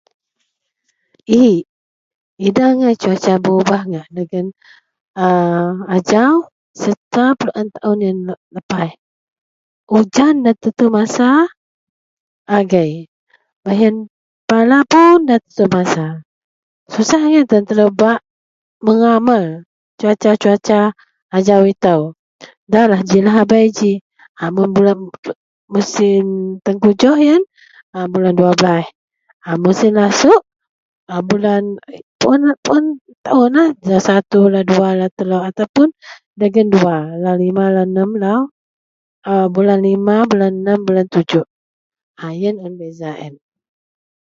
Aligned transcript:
yik 1.33 1.61
idak 2.47 2.67
angai 2.71 2.95
cuaca 3.01 3.33
berubah 3.43 3.81
ngak 3.91 4.07
dagen 4.15 4.45
a 5.23 5.27
ajau 5.95 6.33
serta 6.81 7.23
pulen 7.39 7.67
taaun 7.73 7.99
yang 8.07 8.19
lepaih, 8.55 8.93
ujan 9.97 10.35
da 10.45 10.51
tentu 10.61 10.85
masa 10.97 11.29
agei, 12.57 12.91
baih 13.63 13.79
ien 13.85 13.95
pala 14.49 14.79
pun 14.91 15.19
da 15.29 15.35
tentu 15.43 15.63
masa, 15.75 16.05
susah 16.93 17.21
angai 17.27 17.43
tan 17.51 17.63
telou 17.67 17.91
bak 18.01 18.19
meramal 18.85 19.45
cuaca-cuaca 19.99 20.79
ajau 21.37 21.61
itou, 21.73 22.01
dalah 22.71 23.01
ji 23.07 23.17
lahabei 23.25 23.67
ji 23.77 23.91
a 24.39 24.45
mun 24.55 24.69
bulan 24.75 24.97
musim 25.73 26.25
tengkujuh 26.65 27.17
ien 27.27 27.41
a 27.97 28.07
bulan 28.11 28.31
duabelaih, 28.39 28.87
musim 29.65 29.93
lasuk 29.99 30.41
bulan 31.29 31.63
puen 32.19 32.43
puen 32.63 32.85
taaunlah 33.27 33.67
lau 33.89 33.99
satu, 34.07 34.39
lau 34.53 34.63
dua 34.69 34.89
lau 34.99 35.09
telou 35.17 35.41
ataupun 35.49 35.89
dagen 36.39 36.67
dua 36.73 36.95
lau 37.23 37.35
lima 37.43 37.63
lau 37.75 37.83
enam 37.89 38.09
lau 38.23 38.41
a 39.27 39.33
bulan 39.53 39.79
lima 39.87 40.15
bulan 40.29 40.53
enam, 40.63 40.79
bulan 40.87 41.05
tujuh 41.13 41.43
a 42.23 42.31
ien 42.41 42.55
un 42.63 42.73
beza 42.79 43.09
a 43.13 43.17
yen 43.21 43.35